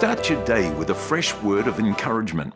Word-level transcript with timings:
Start 0.00 0.30
your 0.30 0.42
day 0.46 0.72
with 0.76 0.88
a 0.88 0.94
fresh 0.94 1.34
word 1.42 1.66
of 1.66 1.78
encouragement. 1.78 2.54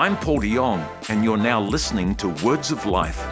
I'm 0.00 0.16
Paul 0.16 0.40
de 0.40 0.52
Jong, 0.52 0.84
and 1.08 1.22
you're 1.22 1.36
now 1.36 1.60
listening 1.60 2.16
to 2.16 2.30
Words 2.44 2.72
of 2.72 2.84
Life, 2.86 3.24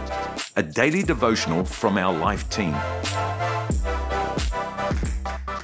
a 0.55 0.63
daily 0.63 1.03
devotional 1.03 1.65
from 1.65 1.99
our 1.99 2.17
life 2.17 2.49
team. 2.49 2.71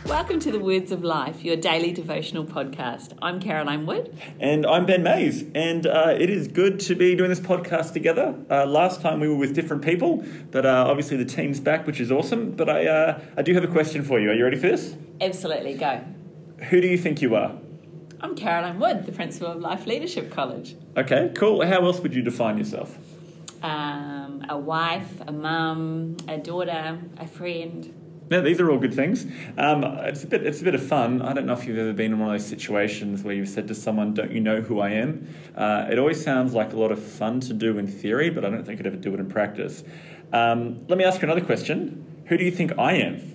Welcome 0.04 0.40
to 0.40 0.50
the 0.50 0.58
Words 0.58 0.90
of 0.90 1.04
Life, 1.04 1.44
your 1.44 1.54
daily 1.54 1.92
devotional 1.92 2.44
podcast. 2.44 3.16
I'm 3.22 3.38
Caroline 3.38 3.86
Wood. 3.86 4.18
And 4.40 4.66
I'm 4.66 4.84
Ben 4.84 5.04
Mays. 5.04 5.44
And 5.54 5.86
uh, 5.86 6.16
it 6.18 6.28
is 6.28 6.48
good 6.48 6.80
to 6.80 6.96
be 6.96 7.14
doing 7.14 7.30
this 7.30 7.38
podcast 7.38 7.92
together. 7.92 8.34
Uh, 8.50 8.66
last 8.66 9.00
time 9.00 9.20
we 9.20 9.28
were 9.28 9.36
with 9.36 9.54
different 9.54 9.84
people, 9.84 10.24
but 10.50 10.66
uh, 10.66 10.86
obviously 10.88 11.18
the 11.18 11.24
team's 11.24 11.60
back, 11.60 11.86
which 11.86 12.00
is 12.00 12.10
awesome. 12.10 12.50
But 12.50 12.68
I, 12.68 12.86
uh, 12.88 13.20
I 13.36 13.42
do 13.42 13.54
have 13.54 13.62
a 13.62 13.68
question 13.68 14.02
for 14.02 14.18
you. 14.18 14.32
Are 14.32 14.34
you 14.34 14.42
ready 14.42 14.56
for 14.56 14.66
this? 14.66 14.96
Absolutely, 15.20 15.74
go. 15.74 16.04
Who 16.70 16.80
do 16.80 16.86
you 16.86 16.96
think 16.96 17.20
you 17.20 17.34
are? 17.34 17.56
I'm 18.20 18.36
Caroline 18.36 18.78
Wood, 18.78 19.04
the 19.04 19.12
principal 19.12 19.48
of 19.48 19.60
Life 19.60 19.86
Leadership 19.86 20.30
College. 20.30 20.76
Okay, 20.96 21.32
cool. 21.34 21.66
How 21.66 21.84
else 21.84 22.00
would 22.00 22.14
you 22.14 22.22
define 22.22 22.56
yourself? 22.56 22.96
Um, 23.64 24.44
a 24.48 24.56
wife, 24.56 25.20
a 25.26 25.32
mum, 25.32 26.16
a 26.28 26.38
daughter, 26.38 27.00
a 27.18 27.26
friend. 27.26 27.92
Yeah, 28.30 28.40
these 28.40 28.60
are 28.60 28.70
all 28.70 28.78
good 28.78 28.94
things. 28.94 29.26
Um, 29.58 29.82
it's 29.82 30.22
a 30.22 30.26
bit. 30.26 30.46
It's 30.46 30.60
a 30.60 30.64
bit 30.64 30.74
of 30.74 30.86
fun. 30.86 31.20
I 31.20 31.32
don't 31.32 31.46
know 31.46 31.52
if 31.52 31.66
you've 31.66 31.78
ever 31.78 31.92
been 31.92 32.12
in 32.12 32.18
one 32.20 32.32
of 32.32 32.40
those 32.40 32.48
situations 32.48 33.24
where 33.24 33.34
you've 33.34 33.48
said 33.48 33.66
to 33.68 33.74
someone, 33.74 34.14
"Don't 34.14 34.30
you 34.30 34.40
know 34.40 34.60
who 34.60 34.78
I 34.78 34.90
am?" 34.90 35.28
Uh, 35.56 35.88
it 35.90 35.98
always 35.98 36.22
sounds 36.22 36.54
like 36.54 36.72
a 36.72 36.78
lot 36.78 36.92
of 36.92 37.02
fun 37.02 37.40
to 37.40 37.52
do 37.52 37.76
in 37.76 37.88
theory, 37.88 38.30
but 38.30 38.44
I 38.44 38.50
don't 38.50 38.64
think 38.64 38.80
I'd 38.80 38.86
ever 38.86 38.96
do 38.96 39.12
it 39.12 39.20
in 39.20 39.28
practice. 39.28 39.82
Um, 40.32 40.86
let 40.86 40.96
me 40.96 41.04
ask 41.04 41.20
you 41.20 41.26
another 41.26 41.44
question. 41.44 42.24
Who 42.26 42.38
do 42.38 42.44
you 42.44 42.52
think 42.52 42.78
I 42.78 42.94
am? 42.94 43.32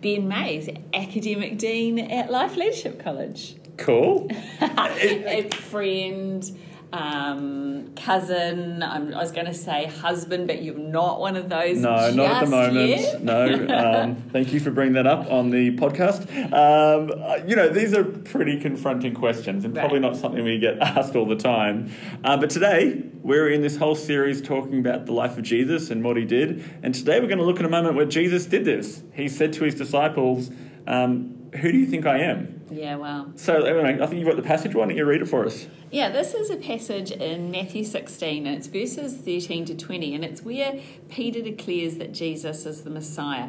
Ben 0.00 0.26
Mays, 0.28 0.68
Academic 0.94 1.58
Dean 1.58 1.98
at 1.98 2.30
Life 2.30 2.56
Leadership 2.56 3.02
College. 3.02 3.56
Cool. 3.76 4.28
a 4.60 5.48
friend, 5.50 6.58
um, 6.92 7.92
cousin, 7.94 8.82
I'm, 8.82 9.14
i 9.14 9.18
was 9.18 9.32
going 9.32 9.46
to 9.46 9.54
say 9.54 9.86
husband, 9.86 10.46
but 10.46 10.62
you're 10.62 10.76
not 10.76 11.20
one 11.20 11.36
of 11.36 11.48
those. 11.48 11.78
No, 11.78 12.10
not 12.10 12.18
at 12.30 12.44
the 12.44 12.50
moment. 12.50 12.88
Yet. 12.88 13.22
No. 13.22 13.68
Um, 13.68 14.16
thank 14.32 14.52
you 14.52 14.60
for 14.60 14.70
bringing 14.70 14.94
that 14.94 15.06
up 15.06 15.30
on 15.30 15.50
the 15.50 15.76
podcast. 15.76 16.26
Um, 16.52 17.48
you 17.48 17.54
know, 17.54 17.68
these 17.68 17.94
are 17.94 18.04
pretty 18.04 18.58
confronting 18.60 19.14
questions 19.14 19.64
and 19.64 19.74
probably 19.74 20.00
Right. 20.00 20.12
not 20.12 20.16
something 20.16 20.42
we 20.44 20.58
get 20.58 20.78
asked 20.80 21.14
all 21.14 21.26
the 21.26 21.36
time. 21.36 21.90
Uh, 22.24 22.36
but 22.36 22.50
today, 22.50 23.02
we're 23.22 23.50
in 23.50 23.62
this 23.62 23.76
whole 23.76 23.94
series 23.94 24.40
talking 24.42 24.78
about 24.80 25.06
the 25.06 25.12
life 25.12 25.36
of 25.38 25.44
Jesus 25.44 25.90
and 25.90 26.02
what 26.02 26.16
he 26.16 26.24
did. 26.24 26.64
And 26.82 26.94
today, 26.94 27.20
we're 27.20 27.28
going 27.28 27.38
to 27.38 27.44
look 27.44 27.60
at 27.60 27.66
a 27.66 27.70
moment 27.70 27.94
where 27.96 28.06
Jesus 28.06 28.46
did 28.46 28.64
this. 28.64 29.02
He 29.12 29.28
said 29.28 29.52
to 29.54 29.64
his 29.64 29.74
disciples, 29.74 30.50
um, 30.86 31.36
Who 31.56 31.72
do 31.72 31.78
you 31.78 31.86
think 31.86 32.06
I 32.06 32.18
am? 32.18 32.62
Yeah, 32.70 32.96
well. 32.96 33.32
So, 33.34 33.64
anyway, 33.64 33.98
I 34.00 34.06
think 34.06 34.20
you've 34.20 34.28
got 34.28 34.36
the 34.36 34.42
passage. 34.42 34.74
Why 34.74 34.86
don't 34.86 34.96
you 34.96 35.04
read 35.04 35.22
it 35.22 35.26
for 35.26 35.44
us? 35.44 35.66
Yeah, 35.90 36.08
this 36.08 36.34
is 36.34 36.50
a 36.50 36.56
passage 36.56 37.10
in 37.10 37.50
Matthew 37.50 37.84
16, 37.84 38.46
and 38.46 38.56
it's 38.56 38.68
verses 38.68 39.16
13 39.16 39.64
to 39.64 39.74
20, 39.74 40.14
and 40.14 40.24
it's 40.24 40.42
where 40.42 40.80
Peter 41.08 41.42
declares 41.42 41.96
that 41.96 42.12
Jesus 42.12 42.64
is 42.66 42.84
the 42.84 42.90
Messiah. 42.90 43.48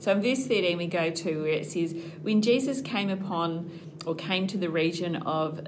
So 0.00 0.12
in 0.12 0.22
verse 0.22 0.46
13, 0.46 0.76
we 0.76 0.88
go 0.88 1.10
to 1.10 1.42
where 1.42 1.52
it 1.52 1.66
says, 1.66 1.94
When 2.22 2.42
Jesus 2.42 2.80
came 2.80 3.08
upon 3.08 3.70
or 4.04 4.14
came 4.14 4.46
to 4.48 4.58
the 4.58 4.70
region 4.70 5.16
of. 5.16 5.60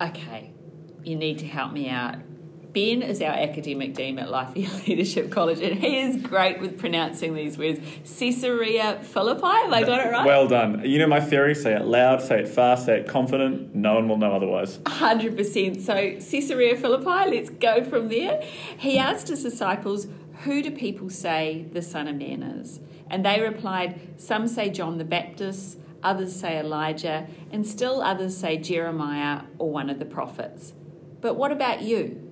Okay, 0.00 0.52
you 1.04 1.14
need 1.14 1.38
to 1.38 1.46
help 1.46 1.72
me 1.72 1.88
out. 1.88 2.16
Ben 2.72 3.02
is 3.02 3.20
our 3.20 3.34
academic 3.34 3.94
dean 3.94 4.18
at 4.18 4.30
Life 4.30 4.54
Leadership 4.86 5.30
College, 5.30 5.60
and 5.60 5.78
he 5.78 6.00
is 6.00 6.16
great 6.16 6.60
with 6.60 6.78
pronouncing 6.78 7.34
these 7.34 7.58
words. 7.58 7.80
Caesarea 8.18 9.00
Philippi, 9.02 9.42
have 9.42 9.72
I 9.72 9.82
got 9.82 10.06
it 10.06 10.10
right? 10.10 10.26
Well 10.26 10.48
done. 10.48 10.82
You 10.84 10.98
know 10.98 11.06
my 11.06 11.20
theory 11.20 11.54
say 11.54 11.74
it 11.74 11.84
loud, 11.84 12.22
say 12.22 12.40
it 12.40 12.48
fast, 12.48 12.86
say 12.86 13.00
it 13.00 13.08
confident. 13.08 13.74
No 13.74 13.94
one 13.94 14.08
will 14.08 14.16
know 14.16 14.34
otherwise. 14.34 14.78
100%. 14.78 15.80
So, 15.82 15.94
Caesarea 15.94 16.76
Philippi, 16.76 17.30
let's 17.30 17.50
go 17.50 17.84
from 17.84 18.08
there. 18.08 18.40
He 18.78 18.96
asked 18.98 19.28
his 19.28 19.42
disciples, 19.42 20.06
Who 20.44 20.62
do 20.62 20.70
people 20.70 21.10
say 21.10 21.66
the 21.72 21.82
Son 21.82 22.08
of 22.08 22.16
Man 22.16 22.42
is? 22.42 22.80
And 23.10 23.24
they 23.24 23.40
replied, 23.40 24.18
Some 24.18 24.48
say 24.48 24.70
John 24.70 24.96
the 24.96 25.04
Baptist, 25.04 25.78
others 26.02 26.34
say 26.34 26.58
Elijah, 26.58 27.26
and 27.50 27.66
still 27.66 28.00
others 28.00 28.34
say 28.36 28.56
Jeremiah 28.56 29.42
or 29.58 29.70
one 29.70 29.90
of 29.90 29.98
the 29.98 30.06
prophets. 30.06 30.72
But 31.20 31.36
what 31.36 31.52
about 31.52 31.82
you? 31.82 32.31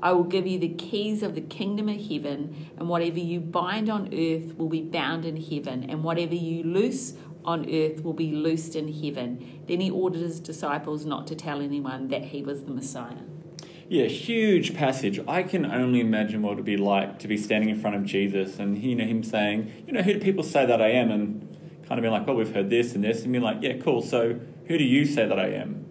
I 0.00 0.12
will 0.12 0.24
give 0.24 0.46
you 0.46 0.58
the 0.58 0.68
keys 0.68 1.22
of 1.22 1.34
the 1.34 1.40
kingdom 1.40 1.88
of 1.88 2.00
heaven, 2.00 2.70
and 2.76 2.88
whatever 2.88 3.18
you 3.18 3.40
bind 3.40 3.88
on 3.88 4.06
earth 4.14 4.56
will 4.56 4.68
be 4.68 4.82
bound 4.82 5.24
in 5.24 5.36
heaven, 5.36 5.88
and 5.88 6.04
whatever 6.04 6.34
you 6.34 6.62
loose 6.62 7.14
on 7.44 7.68
earth 7.72 8.04
will 8.04 8.12
be 8.12 8.32
loosed 8.32 8.76
in 8.76 8.92
heaven. 8.92 9.62
Then 9.66 9.80
he 9.80 9.90
ordered 9.90 10.20
his 10.20 10.40
disciples 10.40 11.04
not 11.04 11.26
to 11.28 11.34
tell 11.34 11.60
anyone 11.60 12.08
that 12.08 12.26
he 12.26 12.42
was 12.42 12.64
the 12.64 12.72
Messiah. 12.72 13.22
Yeah, 13.88 14.04
huge 14.04 14.74
passage. 14.74 15.18
I 15.26 15.42
can 15.42 15.64
only 15.64 16.00
imagine 16.00 16.42
what 16.42 16.52
it 16.52 16.56
would 16.56 16.64
be 16.66 16.76
like 16.76 17.18
to 17.20 17.28
be 17.28 17.38
standing 17.38 17.70
in 17.70 17.80
front 17.80 17.96
of 17.96 18.04
Jesus 18.04 18.58
and 18.58 18.76
you 18.76 18.94
know 18.94 19.06
him 19.06 19.22
saying, 19.22 19.84
you 19.86 19.94
know, 19.94 20.02
who 20.02 20.12
do 20.12 20.20
people 20.20 20.44
say 20.44 20.66
that 20.66 20.82
I 20.82 20.90
am? 20.90 21.10
And 21.10 21.56
kind 21.88 21.98
of 21.98 22.02
being 22.02 22.12
like, 22.12 22.26
well, 22.26 22.36
we've 22.36 22.54
heard 22.54 22.68
this 22.68 22.94
and 22.94 23.02
this, 23.02 23.22
and 23.22 23.32
being 23.32 23.42
like, 23.42 23.62
yeah, 23.62 23.78
cool. 23.78 24.02
So 24.02 24.40
who 24.66 24.76
do 24.76 24.84
you 24.84 25.06
say 25.06 25.26
that 25.26 25.40
I 25.40 25.46
am? 25.48 25.86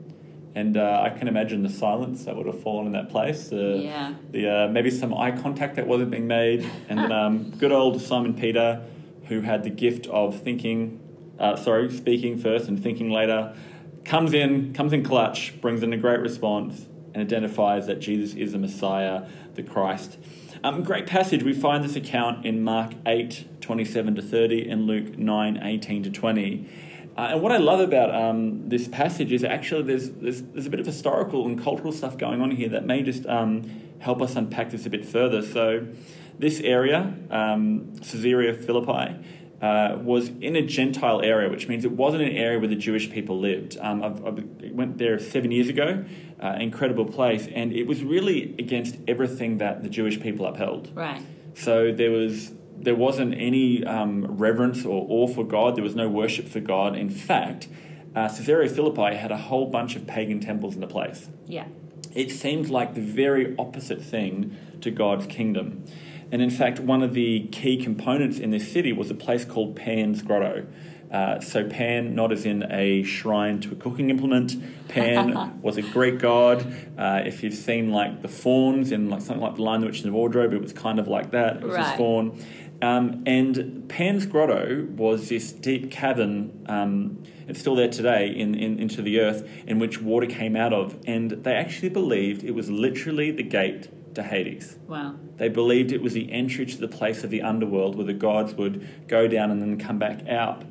And 0.57 0.75
uh, 0.75 1.03
I 1.05 1.15
can 1.15 1.27
imagine 1.27 1.61
the 1.61 1.69
silence 1.69 2.25
that 2.25 2.35
would 2.35 2.47
have 2.47 2.59
fallen 2.59 2.87
in 2.87 2.93
that 2.93 3.09
place. 3.09 3.51
Uh, 3.53 3.79
Yeah. 3.79 4.15
The 4.31 4.49
uh, 4.49 4.67
maybe 4.69 4.89
some 4.89 5.13
eye 5.13 5.29
contact 5.29 5.75
that 5.75 5.85
wasn't 5.85 6.09
being 6.09 6.25
made, 6.25 6.67
and 6.89 6.97
then 6.97 7.11
um, 7.21 7.51
good 7.51 7.71
old 7.71 8.01
Simon 8.01 8.33
Peter, 8.33 8.81
who 9.25 9.41
had 9.41 9.63
the 9.63 9.69
gift 9.69 10.07
of 10.07 10.41
thinking, 10.41 10.99
uh, 11.37 11.57
sorry, 11.57 11.91
speaking 11.91 12.39
first 12.39 12.67
and 12.67 12.81
thinking 12.81 13.11
later, 13.11 13.55
comes 14.03 14.33
in, 14.33 14.73
comes 14.73 14.93
in 14.93 15.03
clutch, 15.03 15.61
brings 15.61 15.83
in 15.83 15.93
a 15.93 15.97
great 15.97 16.21
response, 16.21 16.87
and 17.13 17.21
identifies 17.21 17.85
that 17.85 17.99
Jesus 17.99 18.33
is 18.33 18.53
the 18.53 18.57
Messiah, 18.57 19.27
the 19.53 19.61
Christ. 19.61 20.17
Um, 20.63 20.81
great 20.81 21.05
passage. 21.05 21.43
We 21.43 21.53
find 21.53 21.83
this 21.83 21.95
account 21.95 22.47
in 22.47 22.63
Mark 22.63 22.93
8, 23.05 23.61
27 23.61 24.15
to 24.15 24.23
30, 24.23 24.67
and 24.67 24.87
Luke 24.87 25.19
9, 25.19 25.59
18 25.61 26.01
to 26.01 26.09
20. 26.09 26.67
Uh, 27.17 27.29
and 27.31 27.41
what 27.41 27.51
I 27.51 27.57
love 27.57 27.79
about 27.79 28.13
um, 28.13 28.69
this 28.69 28.87
passage 28.87 29.31
is 29.31 29.43
actually 29.43 29.83
there's, 29.83 30.11
there's, 30.11 30.43
there's 30.43 30.67
a 30.67 30.69
bit 30.69 30.79
of 30.79 30.85
historical 30.85 31.47
and 31.47 31.61
cultural 31.61 31.91
stuff 31.91 32.15
going 32.17 32.41
on 32.41 32.51
here 32.51 32.69
that 32.69 32.85
may 32.85 33.01
just 33.01 33.25
um, 33.25 33.69
help 33.99 34.21
us 34.21 34.35
unpack 34.35 34.69
this 34.69 34.85
a 34.85 34.89
bit 34.89 35.03
further. 35.03 35.41
So, 35.41 35.87
this 36.37 36.59
area, 36.59 37.15
um, 37.31 37.95
Caesarea 37.97 38.53
Philippi, 38.53 39.15
uh, 39.59 39.97
was 39.99 40.29
in 40.39 40.55
a 40.55 40.61
Gentile 40.61 41.21
area, 41.23 41.49
which 41.49 41.67
means 41.67 41.83
it 41.83 41.91
wasn't 41.91 42.21
an 42.21 42.31
area 42.31 42.59
where 42.59 42.67
the 42.67 42.75
Jewish 42.75 43.09
people 43.09 43.39
lived. 43.39 43.75
Um, 43.81 44.03
I've, 44.03 44.23
I 44.23 44.43
went 44.71 44.99
there 44.99 45.17
seven 45.17 45.49
years 45.51 45.67
ago, 45.67 46.05
uh, 46.39 46.57
incredible 46.59 47.05
place, 47.05 47.47
and 47.47 47.73
it 47.73 47.87
was 47.87 48.03
really 48.03 48.53
against 48.59 48.97
everything 49.07 49.57
that 49.57 49.81
the 49.81 49.89
Jewish 49.89 50.21
people 50.21 50.45
upheld. 50.45 50.91
Right. 50.93 51.23
So 51.55 51.91
there 51.91 52.11
was 52.11 52.51
there 52.79 52.95
wasn't 52.95 53.33
any 53.35 53.83
um, 53.83 54.25
reverence 54.25 54.85
or 54.85 55.05
awe 55.09 55.27
for 55.27 55.45
God. 55.45 55.75
There 55.75 55.83
was 55.83 55.95
no 55.95 56.09
worship 56.09 56.47
for 56.47 56.59
God. 56.59 56.95
In 56.95 57.09
fact, 57.09 57.67
uh, 58.15 58.27
Caesarea 58.29 58.69
Philippi 58.69 59.15
had 59.15 59.31
a 59.31 59.37
whole 59.37 59.67
bunch 59.67 59.95
of 59.95 60.07
pagan 60.07 60.39
temples 60.39 60.75
in 60.75 60.81
the 60.81 60.87
place. 60.87 61.29
Yeah. 61.45 61.67
It 62.15 62.31
seemed 62.31 62.69
like 62.69 62.95
the 62.95 63.01
very 63.01 63.55
opposite 63.57 64.01
thing 64.01 64.55
to 64.81 64.91
God's 64.91 65.27
kingdom. 65.27 65.85
And 66.31 66.41
in 66.41 66.49
fact, 66.49 66.79
one 66.79 67.03
of 67.03 67.13
the 67.13 67.47
key 67.47 67.81
components 67.81 68.37
in 68.39 68.51
this 68.51 68.71
city 68.71 68.91
was 68.91 69.09
a 69.09 69.15
place 69.15 69.45
called 69.45 69.75
Pan's 69.75 70.21
Grotto. 70.21 70.65
Uh, 71.11 71.39
so 71.39 71.63
Pan, 71.67 72.15
not 72.15 72.31
as 72.31 72.45
in 72.45 72.63
a 72.71 73.01
shrine 73.03 73.59
to 73.61 73.71
a 73.71 73.75
cooking 73.75 74.09
implement. 74.09 74.55
Pan 74.89 75.59
was 75.61 75.77
a 75.77 75.81
Greek 75.81 76.19
god. 76.19 76.65
Uh, 76.97 77.21
if 77.25 77.43
you've 77.43 77.53
seen 77.53 77.91
like 77.91 78.21
the 78.21 78.27
fauns 78.27 78.91
in 78.91 79.09
like 79.09 79.21
something 79.21 79.41
like 79.41 79.55
the 79.55 79.61
Lion, 79.63 79.81
the 79.81 79.87
Witch, 79.87 80.01
and 80.01 80.07
the 80.11 80.13
Wardrobe, 80.15 80.53
it 80.53 80.61
was 80.61 80.73
kind 80.73 80.99
of 80.99 81.07
like 81.07 81.31
that. 81.31 81.57
It 81.57 81.63
was 81.63 81.75
Right. 81.75 81.97
faun. 81.97 82.37
Um, 82.81 83.23
and 83.25 83.87
Pan's 83.89 84.25
Grotto 84.27 84.85
was 84.95 85.29
this 85.29 85.51
deep 85.51 85.89
cavern. 85.89 86.63
Um, 86.67 87.23
it's 87.47 87.59
still 87.59 87.75
there 87.75 87.87
today 87.89 88.27
in, 88.29 88.53
in 88.53 88.77
into 88.77 89.01
the 89.01 89.19
earth, 89.19 89.49
in 89.65 89.79
which 89.79 90.01
water 90.01 90.27
came 90.27 90.55
out 90.55 90.73
of, 90.73 90.97
and 91.07 91.31
they 91.31 91.53
actually 91.55 91.89
believed 91.89 92.43
it 92.43 92.51
was 92.53 92.69
literally 92.69 93.31
the 93.31 93.43
gate 93.43 93.87
to 94.15 94.21
Hades. 94.23 94.77
Wow. 94.87 95.15
They 95.37 95.47
believed 95.49 95.91
it 95.91 96.01
was 96.01 96.13
the 96.13 96.31
entry 96.31 96.65
to 96.65 96.77
the 96.77 96.87
place 96.87 97.23
of 97.23 97.29
the 97.29 97.41
underworld 97.41 97.95
where 97.95 98.05
the 98.05 98.13
gods 98.13 98.53
would 98.55 98.87
go 99.07 99.27
down 99.27 99.49
and 99.51 99.61
then 99.61 99.77
come 99.79 99.97
back 99.97 100.27
out. 100.27 100.63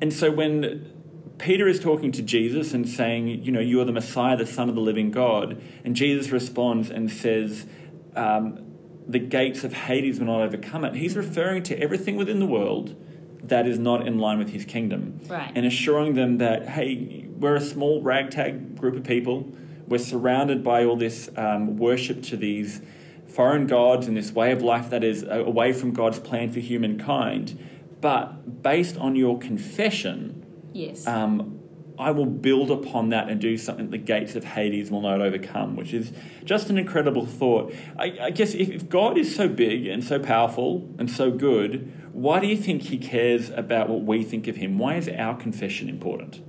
And 0.00 0.12
so 0.12 0.30
when 0.30 0.90
Peter 1.38 1.66
is 1.66 1.80
talking 1.80 2.12
to 2.12 2.22
Jesus 2.22 2.72
and 2.72 2.88
saying, 2.88 3.28
You 3.28 3.52
know, 3.52 3.60
you 3.60 3.80
are 3.80 3.84
the 3.84 3.92
Messiah, 3.92 4.36
the 4.36 4.46
Son 4.46 4.68
of 4.68 4.74
the 4.74 4.80
living 4.80 5.10
God. 5.10 5.60
And 5.84 5.96
Jesus 5.96 6.30
responds 6.30 6.90
and 6.90 7.10
says, 7.10 7.66
um, 8.14 8.64
The 9.06 9.18
gates 9.18 9.64
of 9.64 9.72
Hades 9.72 10.18
will 10.18 10.26
not 10.26 10.42
overcome 10.42 10.84
it. 10.84 10.94
He's 10.94 11.16
referring 11.16 11.62
to 11.64 11.78
everything 11.78 12.16
within 12.16 12.38
the 12.38 12.46
world 12.46 12.96
that 13.42 13.66
is 13.66 13.78
not 13.78 14.06
in 14.06 14.18
line 14.18 14.38
with 14.38 14.50
his 14.50 14.64
kingdom. 14.64 15.20
Right. 15.26 15.52
And 15.54 15.66
assuring 15.66 16.14
them 16.14 16.38
that, 16.38 16.68
hey, 16.68 17.26
we're 17.28 17.56
a 17.56 17.60
small 17.60 18.00
ragtag 18.00 18.78
group 18.78 18.96
of 18.96 19.04
people. 19.04 19.52
We're 19.86 19.98
surrounded 19.98 20.64
by 20.64 20.84
all 20.84 20.96
this 20.96 21.28
um, 21.36 21.76
worship 21.76 22.22
to 22.24 22.36
these 22.36 22.80
foreign 23.26 23.66
gods 23.66 24.06
and 24.06 24.16
this 24.16 24.32
way 24.32 24.52
of 24.52 24.62
life 24.62 24.90
that 24.90 25.04
is 25.04 25.24
away 25.28 25.72
from 25.72 25.92
God's 25.92 26.20
plan 26.20 26.52
for 26.52 26.60
humankind. 26.60 27.58
But 28.04 28.60
based 28.62 28.98
on 28.98 29.16
your 29.16 29.38
confession, 29.38 30.44
Yes. 30.74 31.06
um, 31.06 31.58
I 31.98 32.10
will 32.10 32.26
build 32.26 32.70
upon 32.70 33.08
that 33.08 33.30
and 33.30 33.40
do 33.40 33.56
something 33.56 33.88
the 33.88 33.96
gates 33.96 34.36
of 34.36 34.44
Hades 34.44 34.90
will 34.90 35.00
not 35.00 35.22
overcome, 35.22 35.74
which 35.74 35.94
is 35.94 36.12
just 36.44 36.68
an 36.68 36.76
incredible 36.76 37.24
thought. 37.24 37.72
I, 37.98 38.14
I 38.20 38.30
guess 38.30 38.52
if, 38.52 38.68
if 38.68 38.90
God 38.90 39.16
is 39.16 39.34
so 39.34 39.48
big 39.48 39.86
and 39.86 40.04
so 40.04 40.18
powerful 40.18 40.86
and 40.98 41.10
so 41.10 41.30
good, 41.30 41.90
why 42.12 42.40
do 42.40 42.46
you 42.46 42.58
think 42.58 42.82
he 42.82 42.98
cares 42.98 43.48
about 43.48 43.88
what 43.88 44.02
we 44.02 44.22
think 44.22 44.48
of 44.48 44.56
him? 44.56 44.76
Why 44.76 44.96
is 44.96 45.08
our 45.08 45.34
confession 45.34 45.88
important? 45.88 46.42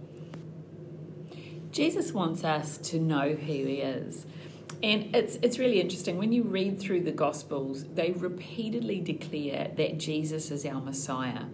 Jesus 1.72 2.12
wants 2.12 2.44
us 2.44 2.78
to 2.80 3.00
know 3.00 3.30
who 3.30 3.38
he 3.38 3.76
is. 3.76 4.26
And 4.84 5.16
it's, 5.16 5.38
it's 5.42 5.58
really 5.58 5.82
interesting. 5.82 6.18
When 6.18 6.32
you 6.32 6.44
read 6.44 6.80
through 6.80 7.02
the 7.02 7.12
Gospels, 7.12 7.86
they 7.86 8.12
repeatedly 8.12 9.00
declare 9.00 9.72
that 9.78 9.98
Jesus 9.98 10.52
is 10.52 10.66
our 10.66 10.82
Messiah. 10.82 11.46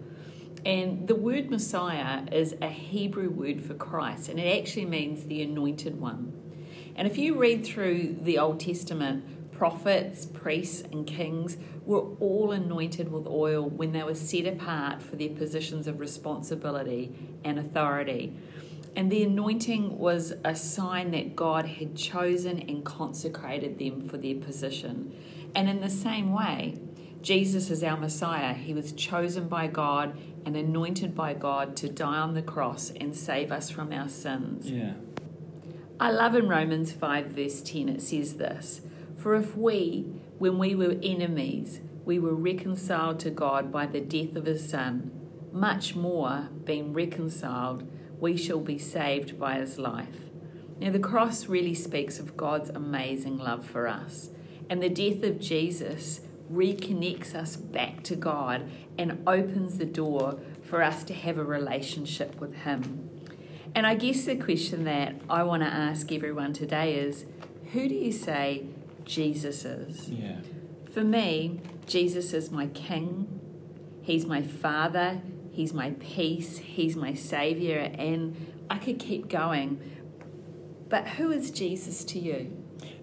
And 0.64 1.08
the 1.08 1.14
word 1.14 1.50
Messiah 1.50 2.24
is 2.30 2.54
a 2.60 2.68
Hebrew 2.68 3.30
word 3.30 3.60
for 3.60 3.74
Christ, 3.74 4.28
and 4.28 4.38
it 4.38 4.60
actually 4.60 4.84
means 4.84 5.24
the 5.24 5.42
anointed 5.42 6.00
one. 6.00 6.32
And 6.94 7.08
if 7.08 7.18
you 7.18 7.36
read 7.36 7.64
through 7.64 8.18
the 8.20 8.38
Old 8.38 8.60
Testament, 8.60 9.52
prophets, 9.52 10.26
priests, 10.26 10.82
and 10.92 11.06
kings 11.06 11.56
were 11.84 12.00
all 12.20 12.52
anointed 12.52 13.10
with 13.10 13.26
oil 13.26 13.68
when 13.68 13.92
they 13.92 14.02
were 14.02 14.14
set 14.14 14.46
apart 14.46 15.02
for 15.02 15.16
their 15.16 15.30
positions 15.30 15.86
of 15.86 16.00
responsibility 16.00 17.12
and 17.44 17.58
authority. 17.58 18.36
And 18.94 19.10
the 19.10 19.22
anointing 19.22 19.98
was 19.98 20.34
a 20.44 20.54
sign 20.54 21.12
that 21.12 21.34
God 21.34 21.66
had 21.66 21.96
chosen 21.96 22.60
and 22.60 22.84
consecrated 22.84 23.78
them 23.78 24.06
for 24.06 24.18
their 24.18 24.34
position. 24.34 25.14
And 25.54 25.68
in 25.68 25.80
the 25.80 25.90
same 25.90 26.32
way, 26.32 26.78
Jesus 27.22 27.70
is 27.70 27.82
our 27.82 27.96
Messiah. 27.96 28.52
He 28.52 28.74
was 28.74 28.92
chosen 28.92 29.48
by 29.48 29.68
God 29.68 30.18
and 30.44 30.56
anointed 30.56 31.14
by 31.14 31.34
God 31.34 31.76
to 31.76 31.88
die 31.88 32.18
on 32.18 32.34
the 32.34 32.42
cross 32.42 32.92
and 33.00 33.16
save 33.16 33.52
us 33.52 33.70
from 33.70 33.92
our 33.92 34.08
sins. 34.08 34.70
Yeah. 34.70 34.94
I 36.00 36.10
love 36.10 36.34
in 36.34 36.48
Romans 36.48 36.92
5, 36.92 37.26
verse 37.26 37.62
10, 37.62 37.88
it 37.88 38.02
says 38.02 38.34
this 38.34 38.80
For 39.16 39.34
if 39.34 39.56
we, 39.56 40.12
when 40.38 40.58
we 40.58 40.74
were 40.74 40.96
enemies, 41.02 41.80
we 42.04 42.18
were 42.18 42.34
reconciled 42.34 43.20
to 43.20 43.30
God 43.30 43.70
by 43.70 43.86
the 43.86 44.00
death 44.00 44.34
of 44.34 44.46
his 44.46 44.68
Son, 44.68 45.12
much 45.52 45.94
more, 45.94 46.48
being 46.64 46.92
reconciled, 46.92 47.88
we 48.22 48.36
shall 48.36 48.60
be 48.60 48.78
saved 48.78 49.36
by 49.36 49.56
his 49.56 49.78
life. 49.78 50.30
Now, 50.78 50.92
the 50.92 51.00
cross 51.00 51.48
really 51.48 51.74
speaks 51.74 52.20
of 52.20 52.36
God's 52.36 52.70
amazing 52.70 53.36
love 53.36 53.66
for 53.66 53.88
us, 53.88 54.30
and 54.70 54.80
the 54.80 54.88
death 54.88 55.24
of 55.24 55.40
Jesus 55.40 56.20
reconnects 56.50 57.34
us 57.34 57.56
back 57.56 58.04
to 58.04 58.14
God 58.14 58.70
and 58.96 59.24
opens 59.26 59.78
the 59.78 59.84
door 59.84 60.38
for 60.62 60.84
us 60.84 61.02
to 61.04 61.14
have 61.14 61.36
a 61.36 61.44
relationship 61.44 62.40
with 62.40 62.54
Him. 62.58 63.10
And 63.74 63.88
I 63.88 63.96
guess 63.96 64.24
the 64.24 64.36
question 64.36 64.84
that 64.84 65.16
I 65.28 65.42
want 65.42 65.64
to 65.64 65.68
ask 65.68 66.12
everyone 66.12 66.52
today 66.52 66.94
is 66.94 67.26
who 67.72 67.88
do 67.88 67.94
you 67.96 68.12
say 68.12 68.66
Jesus 69.04 69.64
is? 69.64 70.08
Yeah. 70.10 70.36
For 70.92 71.02
me, 71.02 71.60
Jesus 71.86 72.32
is 72.32 72.52
my 72.52 72.68
King, 72.68 73.40
He's 74.00 74.26
my 74.26 74.42
Father, 74.42 75.22
He's 75.52 75.74
my 75.74 75.90
peace, 76.00 76.58
He's 76.58 76.96
my 76.96 77.12
Saviour, 77.12 77.78
and 77.78 78.34
I 78.70 78.78
could 78.78 78.98
keep 78.98 79.28
going. 79.28 79.80
But 80.88 81.06
who 81.08 81.30
is 81.30 81.50
Jesus 81.50 82.04
to 82.06 82.18
you? 82.18 82.56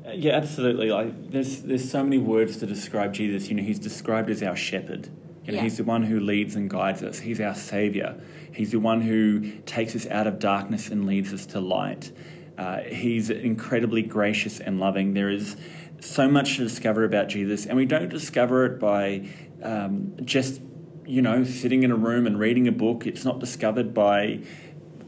Uh, 0.06 0.12
Yeah, 0.12 0.34
absolutely. 0.34 0.90
Like, 0.90 1.32
there's 1.32 1.62
there's 1.62 1.90
so 1.90 2.04
many 2.04 2.18
words 2.18 2.58
to 2.58 2.66
describe 2.66 3.14
Jesus. 3.14 3.50
You 3.50 3.56
know, 3.56 3.64
he's 3.64 3.80
described 3.80 4.30
as 4.32 4.42
our 4.42 4.56
shepherd. 4.56 5.10
You 5.46 5.52
know, 5.54 5.58
Yeah. 5.58 5.64
he's 5.64 5.78
the 5.78 5.84
one 5.84 6.04
who 6.04 6.20
leads 6.20 6.56
and 6.56 6.70
guides 6.70 7.04
us. 7.04 7.20
He's 7.20 7.40
our 7.40 7.56
savior. 7.56 8.20
He's 8.52 8.72
the 8.72 8.80
one 8.80 9.02
who 9.02 9.52
takes 9.68 9.96
us 9.96 10.08
out 10.08 10.26
of 10.26 10.40
darkness 10.40 10.90
and 10.90 11.06
leads 11.06 11.32
us 11.34 11.46
to 11.48 11.60
light. 11.60 12.12
Uh, 12.58 12.80
he's 12.80 13.30
incredibly 13.30 14.02
gracious 14.02 14.60
and 14.60 14.80
loving. 14.80 15.14
There 15.14 15.30
is 15.30 15.56
so 16.02 16.28
much 16.28 16.58
to 16.58 16.64
discover 16.64 17.04
about 17.04 17.30
Jesus, 17.30 17.66
and 17.68 17.78
we 17.78 17.86
don't 17.86 18.10
discover 18.10 18.66
it 18.66 18.80
by 18.80 19.28
um, 19.62 20.14
just 20.26 20.62
you 21.10 21.24
know 21.24 21.44
sitting 21.44 21.82
in 21.82 21.90
a 21.92 21.96
room 21.96 22.28
and 22.28 22.40
reading 22.40 22.68
a 22.68 22.72
book. 22.72 23.08
It's 23.08 23.26
not 23.26 23.40
discovered 23.40 23.94
by 23.94 24.42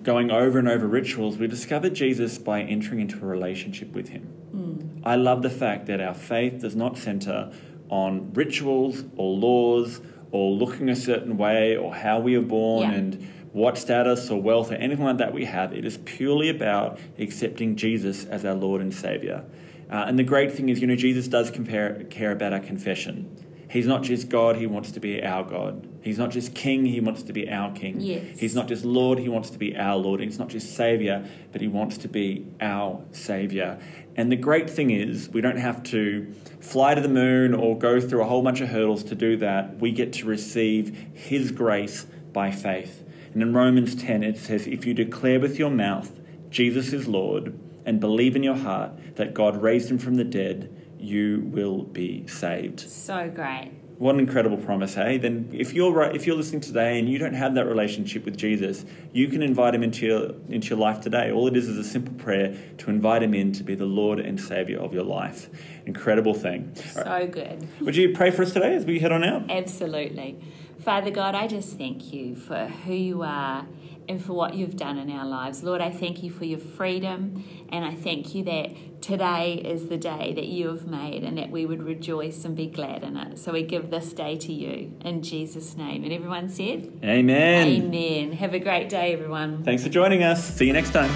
going 0.01 0.31
over 0.31 0.57
and 0.57 0.67
over 0.67 0.87
rituals. 0.87 1.37
We 1.37 1.45
discover 1.45 1.89
Jesus 1.91 2.39
by 2.39 2.61
entering 2.61 2.99
into 3.01 3.17
a 3.17 3.27
relationship 3.27 3.93
with 3.93 4.09
him. 4.09 4.99
I 5.03 5.15
love 5.15 5.41
the 5.43 5.49
fact 5.49 5.85
that 5.87 6.01
our 6.01 6.13
faith 6.15 6.61
does 6.61 6.75
not 6.75 6.97
center 6.97 7.51
on 7.89 8.33
rituals 8.33 9.03
or 9.15 9.35
laws 9.35 10.01
or 10.31 10.51
looking 10.51 10.89
a 10.89 10.95
certain 10.95 11.37
way 11.37 11.75
or 11.77 11.93
how 11.93 12.19
we 12.19 12.35
are 12.35 12.41
born 12.41 12.89
Yeah. 12.89 12.95
and 12.97 13.27
what 13.51 13.77
status 13.77 14.29
or 14.31 14.41
wealth 14.41 14.71
or 14.71 14.75
anything 14.75 15.05
like 15.05 15.17
that 15.17 15.33
we 15.33 15.45
have. 15.45 15.73
It 15.73 15.85
is 15.85 15.97
purely 15.97 16.49
about 16.49 16.99
accepting 17.19 17.75
Jesus 17.75 18.25
as 18.25 18.43
our 18.45 18.55
Lord 18.55 18.81
and 18.81 18.93
Savior. 18.93 19.43
Uh, 19.91 20.05
and 20.07 20.17
the 20.17 20.23
great 20.23 20.51
thing 20.53 20.69
is, 20.69 20.79
you 20.79 20.87
know, 20.87 20.95
Jesus 20.95 21.27
does 21.27 21.51
compare, 21.51 22.03
care 22.09 22.31
about 22.31 22.53
our 22.53 22.59
confession. 22.59 23.29
He's 23.71 23.87
not 23.87 24.03
just 24.03 24.27
God, 24.27 24.57
he 24.57 24.67
wants 24.67 24.91
to 24.91 24.99
be 24.99 25.23
our 25.23 25.45
God. 25.45 25.87
He's 26.01 26.17
not 26.17 26.29
just 26.29 26.53
king, 26.53 26.85
he 26.85 26.99
wants 26.99 27.23
to 27.23 27.31
be 27.31 27.49
our 27.49 27.71
king. 27.71 28.01
Yes. 28.01 28.37
He's 28.37 28.53
not 28.53 28.67
just 28.67 28.83
Lord, 28.83 29.17
he 29.17 29.29
wants 29.29 29.49
to 29.51 29.57
be 29.57 29.77
our 29.77 29.95
Lord. 29.95 30.19
He's 30.19 30.37
not 30.37 30.49
just 30.49 30.75
Savior, 30.75 31.25
but 31.53 31.61
he 31.61 31.69
wants 31.69 31.97
to 31.99 32.09
be 32.09 32.45
our 32.59 33.01
Savior. 33.13 33.79
And 34.17 34.29
the 34.29 34.35
great 34.35 34.69
thing 34.69 34.91
is, 34.91 35.29
we 35.29 35.39
don't 35.39 35.55
have 35.55 35.83
to 35.83 36.33
fly 36.59 36.95
to 36.95 36.99
the 36.99 37.07
moon 37.07 37.53
or 37.53 37.79
go 37.79 38.01
through 38.01 38.23
a 38.23 38.25
whole 38.25 38.41
bunch 38.41 38.59
of 38.59 38.67
hurdles 38.67 39.05
to 39.05 39.15
do 39.15 39.37
that. 39.37 39.77
We 39.77 39.93
get 39.93 40.11
to 40.13 40.25
receive 40.25 40.93
his 41.13 41.51
grace 41.51 42.05
by 42.33 42.51
faith. 42.51 43.05
And 43.33 43.41
in 43.41 43.53
Romans 43.53 43.95
10, 43.95 44.21
it 44.21 44.37
says, 44.37 44.67
If 44.67 44.85
you 44.85 44.93
declare 44.93 45.39
with 45.39 45.57
your 45.57 45.71
mouth 45.71 46.19
Jesus 46.49 46.91
is 46.91 47.07
Lord 47.07 47.57
and 47.85 48.01
believe 48.01 48.35
in 48.35 48.43
your 48.43 48.57
heart 48.57 49.15
that 49.15 49.33
God 49.33 49.61
raised 49.61 49.89
him 49.89 49.97
from 49.97 50.15
the 50.15 50.25
dead, 50.25 50.75
you 51.01 51.43
will 51.45 51.83
be 51.83 52.27
saved. 52.27 52.79
So 52.79 53.29
great. 53.29 53.71
What 53.97 54.15
an 54.15 54.21
incredible 54.21 54.57
promise, 54.57 54.95
hey? 54.95 55.19
Then 55.19 55.49
if 55.53 55.75
you're 55.75 55.91
right, 55.91 56.15
if 56.15 56.25
you're 56.25 56.35
listening 56.35 56.61
today 56.61 56.97
and 56.97 57.07
you 57.07 57.19
don't 57.19 57.35
have 57.35 57.53
that 57.53 57.67
relationship 57.67 58.25
with 58.25 58.35
Jesus, 58.35 58.83
you 59.13 59.27
can 59.27 59.43
invite 59.43 59.75
him 59.75 59.83
into 59.83 60.07
your 60.07 60.31
into 60.49 60.69
your 60.69 60.79
life 60.79 61.01
today. 61.01 61.31
All 61.31 61.47
it 61.47 61.55
is 61.55 61.67
is 61.67 61.77
a 61.77 61.83
simple 61.83 62.15
prayer 62.15 62.57
to 62.79 62.89
invite 62.89 63.21
him 63.21 63.35
in 63.35 63.51
to 63.53 63.63
be 63.63 63.75
the 63.75 63.85
Lord 63.85 64.19
and 64.19 64.41
Savior 64.41 64.79
of 64.79 64.91
your 64.91 65.03
life. 65.03 65.51
Incredible 65.85 66.33
thing. 66.33 66.73
All 66.97 67.03
right. 67.03 67.25
So 67.25 67.27
good. 67.31 67.67
Would 67.81 67.95
you 67.95 68.13
pray 68.13 68.31
for 68.31 68.41
us 68.41 68.53
today 68.53 68.73
as 68.73 68.85
we 68.85 68.97
head 68.97 69.11
on 69.11 69.23
out? 69.23 69.51
Absolutely. 69.51 70.39
Father 70.79 71.11
God, 71.11 71.35
I 71.35 71.45
just 71.45 71.77
thank 71.77 72.11
you 72.11 72.35
for 72.35 72.65
who 72.65 72.93
you 72.93 73.21
are 73.21 73.67
and 74.11 74.23
for 74.23 74.33
what 74.33 74.53
you've 74.53 74.75
done 74.75 74.97
in 74.97 75.09
our 75.09 75.25
lives. 75.25 75.63
Lord, 75.63 75.81
I 75.81 75.89
thank 75.89 76.21
you 76.21 76.29
for 76.29 76.45
your 76.45 76.59
freedom 76.59 77.43
and 77.69 77.83
I 77.83 77.95
thank 77.95 78.35
you 78.35 78.43
that 78.43 79.01
today 79.01 79.55
is 79.55 79.87
the 79.87 79.97
day 79.97 80.33
that 80.33 80.45
you 80.45 80.67
have 80.67 80.85
made 80.85 81.23
and 81.23 81.37
that 81.37 81.49
we 81.49 81.65
would 81.65 81.81
rejoice 81.81 82.43
and 82.45 82.55
be 82.55 82.67
glad 82.67 83.03
in 83.03 83.17
it. 83.17 83.39
So 83.39 83.53
we 83.53 83.63
give 83.63 83.89
this 83.89 84.13
day 84.13 84.35
to 84.37 84.53
you 84.53 84.97
in 85.01 85.23
Jesus' 85.23 85.75
name. 85.75 86.03
And 86.03 86.11
everyone 86.11 86.49
said, 86.49 86.99
Amen. 87.03 87.67
Amen. 87.67 88.33
Have 88.33 88.53
a 88.53 88.59
great 88.59 88.89
day, 88.89 89.13
everyone. 89.13 89.63
Thanks 89.63 89.83
for 89.83 89.89
joining 89.89 90.23
us. 90.23 90.43
See 90.43 90.67
you 90.67 90.73
next 90.73 90.91
time. 90.91 91.09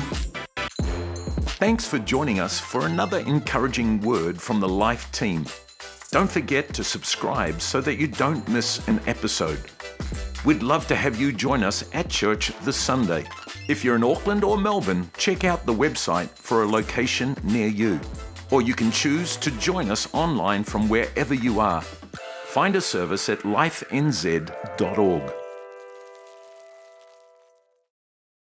Thanks 1.57 1.87
for 1.87 1.99
joining 1.99 2.39
us 2.39 2.59
for 2.59 2.85
another 2.85 3.19
encouraging 3.19 4.01
word 4.01 4.41
from 4.41 4.59
the 4.59 4.69
Life 4.69 5.11
team. 5.11 5.45
Don't 6.11 6.31
forget 6.31 6.73
to 6.73 6.83
subscribe 6.83 7.61
so 7.61 7.81
that 7.81 7.95
you 7.95 8.07
don't 8.07 8.47
miss 8.47 8.85
an 8.87 9.01
episode. 9.05 9.59
We'd 10.45 10.61
love 10.61 10.85
to 10.87 10.95
have 10.95 11.19
you 11.19 11.31
join 11.31 11.63
us 11.63 11.83
at 11.93 12.07
church 12.07 12.51
this 12.61 12.77
Sunday. 12.77 13.25
If 13.67 13.83
you're 13.83 13.95
in 13.95 14.03
Auckland 14.03 14.43
or 14.43 14.59
Melbourne, 14.59 15.09
check 15.17 15.43
out 15.43 15.65
the 15.65 15.73
website 15.73 16.29
for 16.29 16.61
a 16.61 16.67
location 16.67 17.35
near 17.43 17.67
you. 17.67 17.99
Or 18.51 18.61
you 18.61 18.75
can 18.75 18.91
choose 18.91 19.37
to 19.37 19.49
join 19.57 19.89
us 19.89 20.07
online 20.13 20.63
from 20.63 20.87
wherever 20.87 21.33
you 21.33 21.59
are. 21.59 21.81
Find 21.81 22.75
a 22.75 22.81
service 22.81 23.27
at 23.27 23.39
lifenz.org. 23.39 25.33